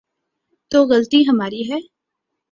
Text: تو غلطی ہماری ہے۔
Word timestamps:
تو 0.71 0.77
غلطی 0.85 1.21
ہماری 1.29 1.61
ہے۔ 1.71 1.79